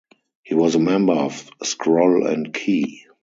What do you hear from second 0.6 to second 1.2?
a member